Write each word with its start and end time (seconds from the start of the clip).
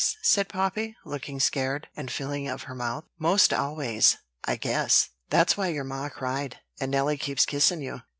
said 0.23 0.49
Poppy, 0.49 0.95
looking 1.05 1.39
scared, 1.39 1.87
and 1.95 2.09
feeling 2.09 2.47
of 2.47 2.63
her 2.63 2.73
mouth. 2.73 3.03
"'Most 3.19 3.53
always, 3.53 4.17
I 4.45 4.55
guess. 4.55 5.09
That's 5.29 5.55
why 5.55 5.67
your 5.67 5.83
ma 5.83 6.09
cried, 6.09 6.57
and 6.79 6.89
Nelly 6.89 7.17
keeps 7.17 7.45
kissin' 7.45 7.81
you." 7.83 8.01